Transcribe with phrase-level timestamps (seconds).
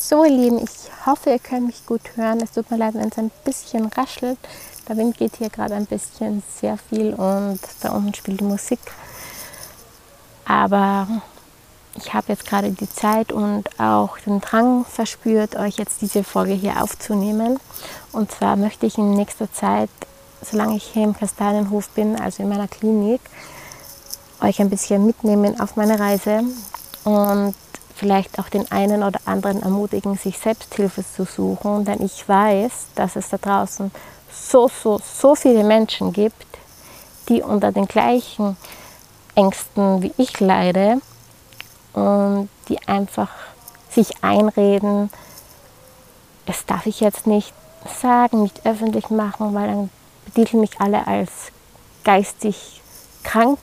[0.00, 2.40] So, ihr Lieben, ich hoffe, ihr könnt mich gut hören.
[2.40, 4.38] Es tut mir leid, wenn es ein bisschen raschelt.
[4.88, 8.78] Der Wind geht hier gerade ein bisschen sehr viel und da unten spielt die Musik.
[10.44, 11.08] Aber
[11.96, 16.52] ich habe jetzt gerade die Zeit und auch den Drang verspürt, euch jetzt diese Folge
[16.52, 17.58] hier aufzunehmen.
[18.12, 19.90] Und zwar möchte ich in nächster Zeit,
[20.48, 23.20] solange ich hier im Kastanienhof bin, also in meiner Klinik,
[24.40, 26.44] euch ein bisschen mitnehmen auf meine Reise
[27.02, 27.56] und
[27.98, 33.16] vielleicht auch den einen oder anderen ermutigen, sich Selbsthilfe zu suchen, denn ich weiß, dass
[33.16, 33.90] es da draußen
[34.32, 36.46] so, so, so viele Menschen gibt,
[37.28, 38.56] die unter den gleichen
[39.34, 41.00] Ängsten wie ich leide
[41.92, 43.30] und die einfach
[43.90, 45.10] sich einreden,
[46.46, 47.52] das darf ich jetzt nicht
[48.00, 49.90] sagen, nicht öffentlich machen, weil dann
[50.24, 51.30] betiteln mich alle als
[52.04, 52.80] geistig
[53.22, 53.58] krank.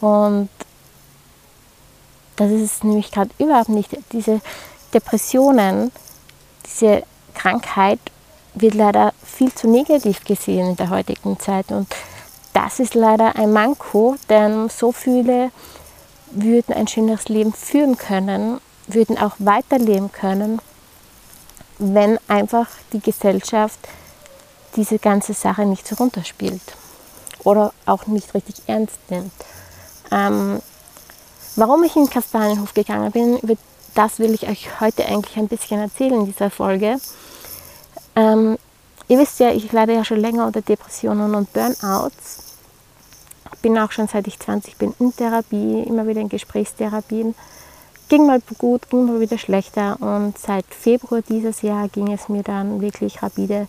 [0.00, 0.48] Und
[2.38, 3.90] das ist es nämlich gerade überhaupt nicht.
[4.12, 4.40] Diese
[4.94, 5.90] Depressionen,
[6.64, 7.02] diese
[7.34, 7.98] Krankheit
[8.54, 11.70] wird leider viel zu negativ gesehen in der heutigen Zeit.
[11.70, 11.88] Und
[12.54, 15.50] das ist leider ein Manko, denn so viele
[16.30, 20.60] würden ein schöneres Leben führen können, würden auch weiterleben können,
[21.78, 23.78] wenn einfach die Gesellschaft
[24.76, 26.62] diese ganze Sache nicht so runterspielt
[27.42, 29.32] oder auch nicht richtig ernst nimmt.
[30.10, 30.60] Ähm,
[31.58, 33.54] warum ich in den Kastanienhof gegangen bin, über
[33.94, 36.98] das will ich euch heute eigentlich ein bisschen erzählen in dieser Folge.
[38.14, 38.56] Ähm,
[39.08, 42.44] ihr wisst ja, ich leide ja schon länger unter Depressionen und Burnouts.
[43.60, 47.34] Bin auch schon seit ich 20 bin in Therapie, immer wieder in Gesprächstherapien.
[48.08, 52.44] Ging mal gut, ging mal wieder schlechter und seit Februar dieses Jahr ging es mir
[52.44, 53.66] dann wirklich rapide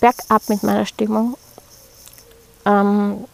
[0.00, 1.36] bergab mit meiner Stimmung.
[2.66, 3.24] Ähm,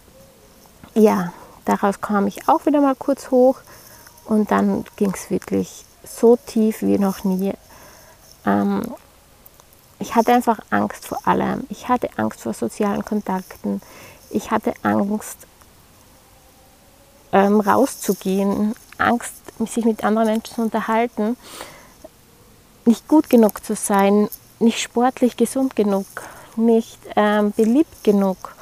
[0.95, 1.33] ja,
[1.65, 3.59] Daraus kam ich auch wieder mal kurz hoch
[4.25, 7.53] und dann ging es wirklich so tief wie noch nie.
[8.45, 8.83] Ähm,
[9.99, 11.65] ich hatte einfach Angst vor allem.
[11.69, 13.81] Ich hatte Angst vor sozialen Kontakten.
[14.31, 15.39] Ich hatte Angst,
[17.33, 18.75] ähm, rauszugehen.
[18.99, 19.33] Angst,
[19.67, 21.37] sich mit anderen Menschen zu unterhalten.
[22.85, 24.29] Nicht gut genug zu sein.
[24.59, 26.07] Nicht sportlich gesund genug.
[26.57, 28.55] Nicht ähm, beliebt genug.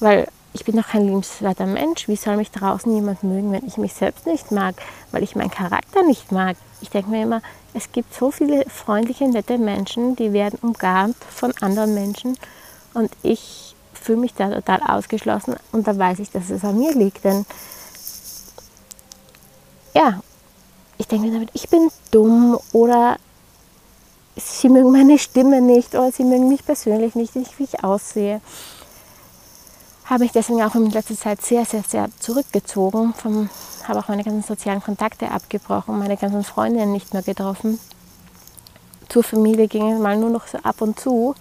[0.00, 2.08] Weil ich bin doch kein liebenswerter Mensch.
[2.08, 4.74] Wie soll mich draußen jemand mögen, wenn ich mich selbst nicht mag,
[5.12, 6.56] weil ich meinen Charakter nicht mag?
[6.80, 7.42] Ich denke mir immer,
[7.74, 12.38] es gibt so viele freundliche, nette Menschen, die werden umgarnt von anderen Menschen
[12.94, 16.94] und ich fühle mich da total ausgeschlossen und da weiß ich, dass es an mir
[16.94, 17.22] liegt.
[17.24, 17.44] Denn
[19.92, 20.20] ja,
[20.96, 23.18] ich denke mir damit, ich bin dumm oder
[24.36, 28.40] sie mögen meine Stimme nicht oder sie mögen mich persönlich nicht, wie ich aussehe
[30.06, 33.12] habe ich deswegen auch in letzter Zeit sehr, sehr, sehr zurückgezogen.
[33.14, 33.50] Vom,
[33.86, 37.78] habe auch meine ganzen sozialen Kontakte abgebrochen, meine ganzen Freundinnen nicht mehr getroffen.
[39.08, 41.34] Zur Familie ging es mal nur noch so ab und zu.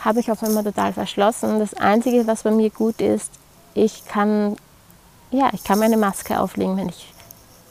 [0.00, 1.58] Habe ich auf einmal total verschlossen.
[1.58, 3.30] Das Einzige, was bei mir gut ist,
[3.74, 4.56] ich kann,
[5.30, 7.12] ja, ich kann meine Maske auflegen, wenn ich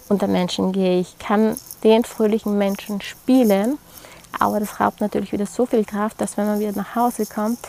[0.10, 1.00] unter Menschen gehe.
[1.00, 3.80] Ich kann den fröhlichen Menschen spielen,
[4.38, 7.60] aber das raubt natürlich wieder so viel Kraft, dass wenn man wieder nach Hause kommt,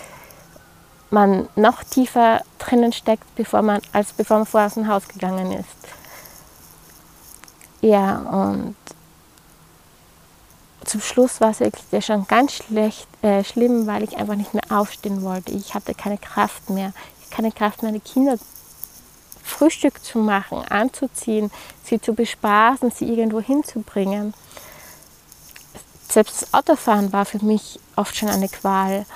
[1.10, 5.52] man noch tiefer drinnen steckt, bevor man, als bevor man vorher aus dem Haus gegangen
[5.52, 5.68] ist.
[7.80, 8.76] Ja, und
[10.84, 14.64] zum Schluss war es wirklich schon ganz schlecht, äh, schlimm, weil ich einfach nicht mehr
[14.70, 15.52] aufstehen wollte.
[15.52, 16.92] Ich hatte keine Kraft mehr.
[17.18, 18.38] Ich hatte keine Kraft, meine Kinder
[19.42, 21.50] Frühstück zu machen, anzuziehen,
[21.84, 24.32] sie zu bespaßen, sie irgendwo hinzubringen.
[26.08, 29.06] Selbst das Autofahren war für mich oft schon eine Qual.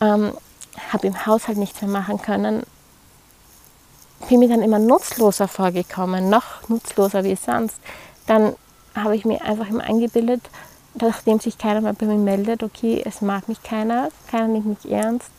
[0.00, 0.32] Ähm,
[0.92, 2.62] habe im Haushalt nichts mehr machen können,
[4.28, 7.76] bin mir dann immer nutzloser vorgekommen, noch nutzloser wie sonst.
[8.26, 8.54] Dann
[8.94, 10.42] habe ich mir einfach immer eingebildet,
[10.94, 14.92] nachdem sich keiner mehr bei mir meldet, okay, es mag mich keiner, keiner nimmt mich
[14.92, 15.30] ernst,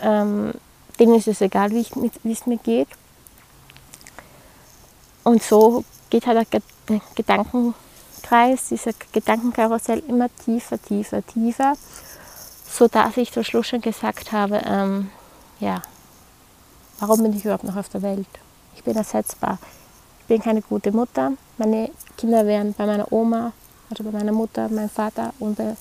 [0.00, 0.52] ähm,
[0.98, 1.86] denen ist es egal, wie,
[2.22, 2.88] wie es mir geht.
[5.24, 6.62] Und so geht halt der
[7.14, 11.74] Gedankenkreis, dieser Gedankenkarussell immer tiefer, tiefer, tiefer
[12.70, 15.10] so dass ich zum Schluss schon gesagt habe, ähm,
[15.60, 15.82] ja,
[17.00, 18.28] warum bin ich überhaupt noch auf der Welt?
[18.74, 19.58] Ich bin ersetzbar.
[20.20, 21.32] Ich bin keine gute Mutter.
[21.56, 23.52] Meine Kinder wären bei meiner Oma,
[23.90, 25.76] also bei meiner Mutter, meinem Vater und bei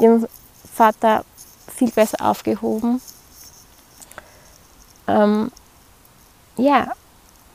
[0.00, 0.26] ihrem
[0.74, 1.24] Vater
[1.74, 3.00] viel besser aufgehoben.
[5.06, 5.50] Ähm,
[6.56, 6.92] ja,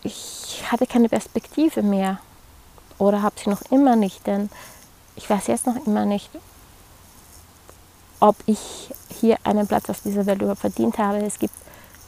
[0.03, 2.19] ich hatte keine Perspektive mehr
[2.97, 4.49] oder habe sie noch immer nicht, denn
[5.15, 6.29] ich weiß jetzt noch immer nicht,
[8.21, 11.17] ob ich hier einen Platz auf dieser Welt überhaupt verdient habe.
[11.17, 11.53] Es gibt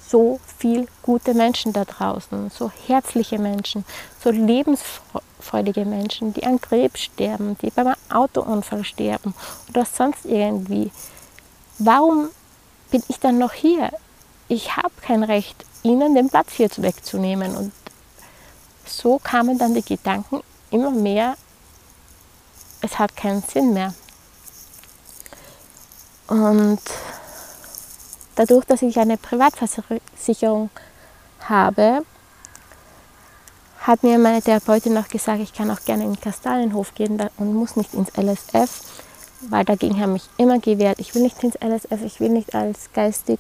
[0.08, 3.84] so viele gute Menschen da draußen, so herzliche Menschen,
[4.24, 9.34] so lebensfreudige Menschen, die an Krebs sterben, die beim Autounfall sterben
[9.70, 10.92] oder sonst irgendwie.
[11.80, 12.30] Warum
[12.92, 13.90] bin ich dann noch hier?
[14.48, 17.56] Ich habe kein Recht, ihnen den Platz hier wegzunehmen.
[17.58, 17.72] Und
[18.86, 21.36] so kamen dann die Gedanken immer mehr,
[22.82, 23.96] es hat keinen Sinn mehr.
[26.28, 26.80] Und
[28.36, 30.70] dadurch, dass ich eine Privatversicherung
[31.42, 32.04] habe,
[33.82, 37.54] hat mir meine Therapeutin noch gesagt, ich kann auch gerne in den Kastanienhof gehen und
[37.54, 38.82] muss nicht ins LSF,
[39.50, 41.00] weil dagegen haben mich immer gewehrt.
[41.00, 43.40] Ich will nicht ins LSF, ich will nicht als geistig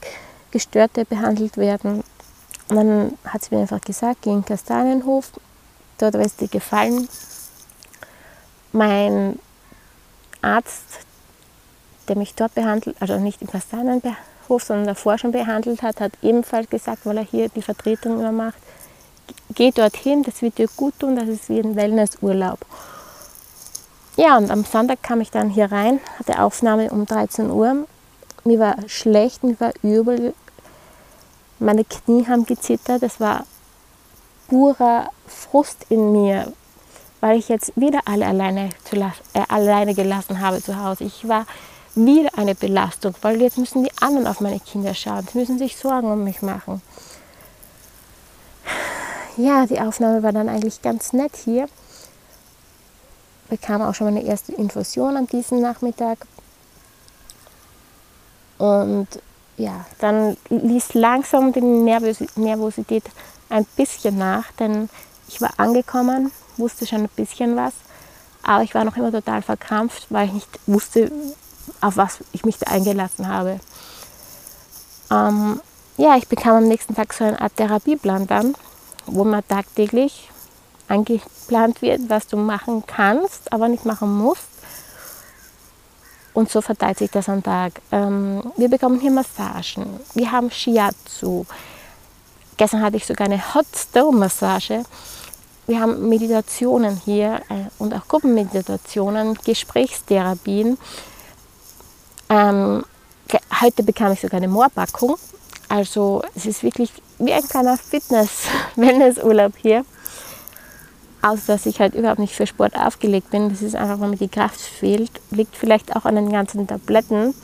[0.52, 2.04] Gestörte behandelt werden.
[2.68, 5.32] Und dann hat sie mir einfach gesagt, geh in den Kastanienhof,
[5.98, 7.08] dort wird es dir gefallen.
[8.74, 9.40] Mein
[10.42, 10.84] Arzt,
[12.08, 16.70] der mich dort behandelt, also nicht im Kastanienhof, sondern davor schon behandelt hat, hat ebenfalls
[16.70, 18.58] gesagt, weil er hier die Vertretung immer macht,
[19.56, 22.60] geh dorthin, das wird dir gut tun, das ist wie ein Wellnessurlaub.
[24.16, 27.88] Ja, und am Sonntag kam ich dann hier rein, hatte Aufnahme um 13 Uhr.
[28.44, 30.36] Mir war schlecht, mir war übel.
[31.58, 33.02] Meine Knie haben gezittert.
[33.02, 33.46] Es war
[34.50, 36.54] purer Frust in mir,
[37.22, 39.10] weil ich jetzt wieder alle alleine, zu, äh,
[39.48, 41.06] alleine gelassen habe zu Hause.
[41.06, 41.48] Ich war
[41.96, 45.28] wieder eine Belastung, weil jetzt müssen die anderen auf meine Kinder schauen.
[45.32, 46.82] Sie müssen sich Sorgen um mich machen
[49.38, 51.68] ja, die Aufnahme war dann eigentlich ganz nett hier.
[53.50, 56.20] Bekam auch schon meine erste Infusion an diesem Nachmittag.
[58.58, 59.08] Und
[59.58, 63.04] ja, dann ließ langsam die Nervosität
[63.50, 64.90] ein bisschen nach, denn
[65.28, 67.74] ich war angekommen, wusste schon ein bisschen was,
[68.42, 71.12] aber ich war noch immer total verkrampft, weil ich nicht wusste,
[71.84, 73.60] auf was ich mich da eingelassen habe.
[75.12, 75.62] Ähm,
[75.98, 78.56] ja, ich bekam am nächsten Tag so eine Art Therapieplan dann
[79.06, 80.30] wo man tagtäglich
[80.88, 84.48] eingeplant wird, was du machen kannst, aber nicht machen musst.
[86.34, 87.74] Und so verteilt sich das am Tag.
[87.92, 90.00] Ähm, wir bekommen hier Massagen.
[90.16, 91.46] Wir haben Shiatsu.
[92.58, 94.84] Gestern hatte ich sogar eine Hot Stone Massage.
[95.68, 100.78] Wir haben Meditationen hier äh, und auch Gruppenmeditationen, Gesprächstherapien.
[102.34, 102.84] Ähm,
[103.62, 105.18] heute bekam ich sogar eine Moorpackung.
[105.70, 109.86] Also es ist wirklich wie ein kleiner Fitness-Wellnessurlaub hier.
[111.22, 113.50] Außer dass ich halt überhaupt nicht für Sport aufgelegt bin.
[113.50, 115.12] Das ist einfach, weil mir die Kraft fehlt.
[115.30, 117.36] Liegt vielleicht auch an den ganzen Tabletten,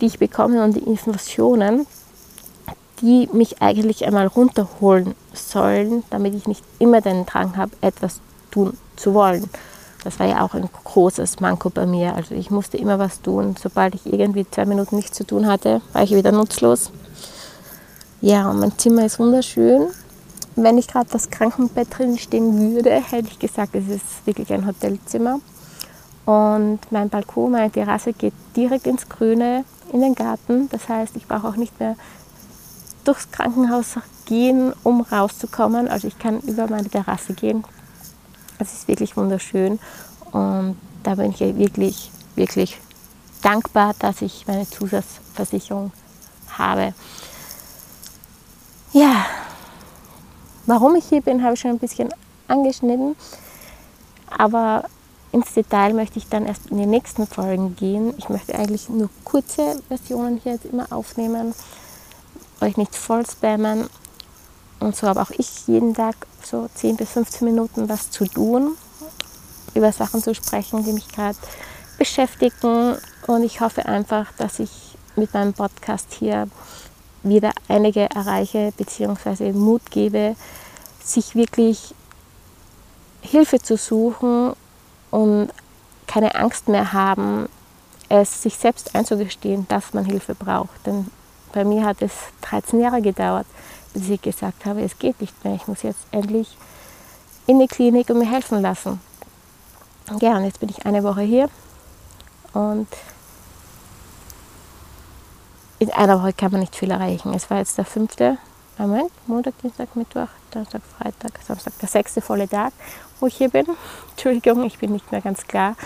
[0.00, 1.86] die ich bekomme und die Infusionen,
[3.00, 8.20] die mich eigentlich einmal runterholen sollen, damit ich nicht immer den Drang habe, etwas
[8.50, 9.48] tun zu wollen.
[10.04, 12.14] Das war ja auch ein großes Manko bei mir.
[12.14, 13.54] Also ich musste immer was tun.
[13.60, 16.90] Sobald ich irgendwie zwei Minuten nichts zu tun hatte, war ich wieder nutzlos.
[18.20, 19.88] Ja, mein Zimmer ist wunderschön.
[20.54, 24.66] Wenn ich gerade das Krankenbett drin stehen würde, hätte ich gesagt, es ist wirklich ein
[24.66, 25.40] Hotelzimmer.
[26.24, 30.68] Und mein Balkon, meine Terrasse geht direkt ins Grüne, in den Garten.
[30.70, 31.96] Das heißt, ich brauche auch nicht mehr
[33.04, 33.96] durchs Krankenhaus
[34.26, 35.88] gehen, um rauszukommen.
[35.88, 37.64] Also ich kann über meine Terrasse gehen.
[38.62, 39.78] Es ist wirklich wunderschön.
[40.32, 42.78] Und da bin ich wirklich, wirklich
[43.42, 45.92] dankbar, dass ich meine Zusatzversicherung
[46.56, 46.94] habe.
[48.92, 49.26] Ja,
[50.66, 52.12] warum ich hier bin, habe ich schon ein bisschen
[52.48, 53.16] angeschnitten.
[54.36, 54.84] Aber
[55.32, 58.14] ins Detail möchte ich dann erst in den nächsten Folgen gehen.
[58.18, 61.54] Ich möchte eigentlich nur kurze Versionen hier jetzt immer aufnehmen,
[62.60, 63.88] euch nicht voll spammen.
[64.82, 68.76] Und so habe auch ich jeden Tag so 10 bis 15 Minuten was zu tun,
[69.74, 71.38] über Sachen zu sprechen, die mich gerade
[71.98, 72.96] beschäftigen.
[73.28, 74.70] Und ich hoffe einfach, dass ich
[75.14, 76.48] mit meinem Podcast hier
[77.22, 79.52] wieder einige erreiche bzw.
[79.52, 80.34] Mut gebe,
[81.02, 81.94] sich wirklich
[83.20, 84.52] Hilfe zu suchen
[85.12, 85.50] und
[86.08, 87.48] keine Angst mehr haben,
[88.08, 90.84] es sich selbst einzugestehen, dass man Hilfe braucht.
[90.86, 91.06] Denn
[91.52, 92.12] bei mir hat es
[92.42, 93.46] 13 Jahre gedauert,
[93.94, 95.54] ich gesagt habe, es geht nicht mehr.
[95.54, 96.56] Ich muss jetzt endlich
[97.46, 99.00] in die Klinik und mir helfen lassen.
[100.20, 101.48] Ja, und jetzt bin ich eine Woche hier
[102.52, 102.88] und
[105.78, 107.34] in einer Woche kann man nicht viel erreichen.
[107.34, 108.38] Es war jetzt der fünfte,
[108.78, 112.72] Moment, Montag, Dienstag, Mittwoch, Donnerstag, Freitag, Samstag, der sechste volle Tag,
[113.20, 113.66] wo ich hier bin.
[114.10, 115.76] Entschuldigung, ich bin nicht mehr ganz klar.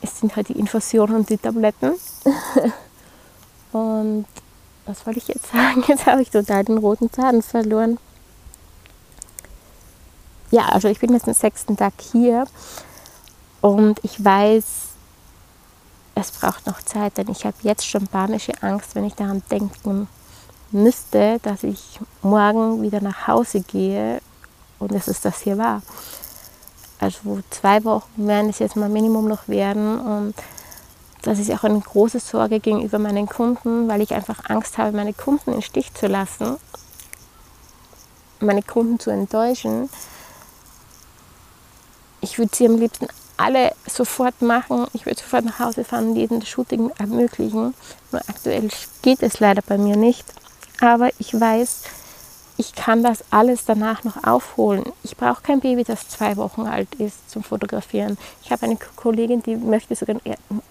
[0.00, 1.94] Es sind halt die Infusionen und die Tabletten.
[3.72, 4.26] und
[4.86, 5.82] was wollte ich jetzt sagen?
[5.88, 7.98] Jetzt habe ich total den roten Faden verloren.
[10.50, 12.46] Ja, also ich bin jetzt den sechsten Tag hier
[13.60, 14.64] und ich weiß,
[16.14, 20.06] es braucht noch Zeit, denn ich habe jetzt schon panische Angst, wenn ich daran denken
[20.70, 24.20] müsste, dass ich morgen wieder nach Hause gehe
[24.78, 25.82] und es das hier war.
[27.00, 30.34] Also zwei Wochen werden es jetzt mal Minimum noch werden und
[31.24, 35.14] das ist auch eine große Sorge gegenüber meinen Kunden, weil ich einfach Angst habe, meine
[35.14, 36.56] Kunden in Stich zu lassen,
[38.40, 39.88] meine Kunden zu enttäuschen.
[42.20, 44.86] Ich würde sie am liebsten alle sofort machen.
[44.92, 47.74] Ich würde sofort nach Hause fahren und jedem das Shooting ermöglichen.
[48.12, 48.68] Nur aktuell
[49.02, 50.26] geht es leider bei mir nicht.
[50.80, 51.84] Aber ich weiß,
[52.56, 54.84] ich kann das alles danach noch aufholen.
[55.02, 58.16] Ich brauche kein Baby, das zwei Wochen alt ist zum Fotografieren.
[58.44, 60.16] Ich habe eine Kollegin, die möchte sogar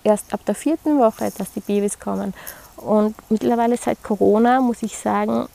[0.04, 2.34] erst ab der vierten Woche, dass die Babys kommen.
[2.78, 5.48] Und mittlerweile seit Corona, muss ich sagen,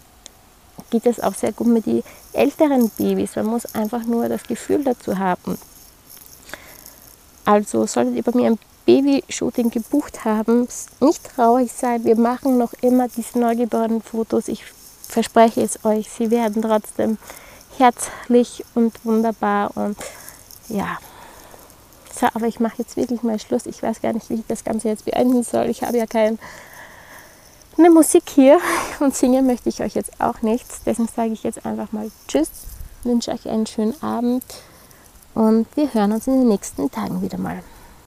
[0.90, 3.36] geht es auch sehr gut mit den älteren Babys.
[3.36, 5.58] Man muss einfach nur das Gefühl dazu haben.
[7.44, 10.68] Also solltet ihr bei mir ein Baby-Shooting gebucht haben,
[11.00, 12.04] nicht traurig sein.
[12.04, 14.48] Wir machen noch immer diese neugeborenen Fotos.
[14.48, 14.64] Ich
[15.08, 17.18] verspreche es euch, sie werden trotzdem
[17.78, 19.96] herzlich und wunderbar und
[20.68, 20.98] ja.
[22.14, 23.66] So, aber ich mache jetzt wirklich mal Schluss.
[23.66, 25.66] Ich weiß gar nicht, wie ich das Ganze jetzt beenden soll.
[25.66, 26.38] Ich habe ja keine
[27.76, 28.58] Musik hier
[29.00, 30.80] und singen möchte ich euch jetzt auch nichts.
[30.84, 32.50] Deswegen sage ich jetzt einfach mal Tschüss,
[33.04, 34.44] wünsche euch einen schönen Abend
[35.34, 37.62] und wir hören uns in den nächsten Tagen wieder mal.